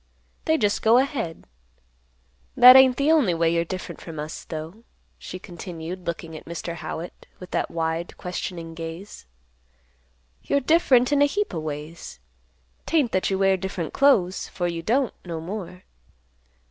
[0.45, 1.45] They just go ahead.
[2.57, 4.83] That ain't the only way you're different from us, though,"
[5.19, 6.73] she continued, looking at Mr.
[6.77, 9.27] Howitt, with that wide questioning gaze.
[10.41, 12.19] "You're different in a heap o' ways.
[12.87, 15.83] 'Tain't that you wear different clothes, for you don't, no more.